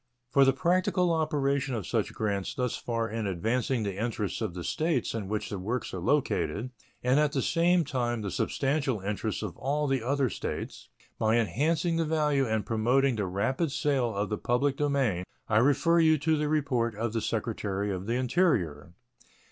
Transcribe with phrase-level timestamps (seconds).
[0.31, 4.63] For the practical operation of such grants thus far in advancing the interests of the
[4.63, 6.71] States in which the works are located,
[7.03, 11.97] and at the same time the substantial interests of all the other States, by enhancing
[11.97, 16.35] the value and promoting the rapid sale of the public domain, I refer you to
[16.35, 18.93] the report of the Secretary of the Interior.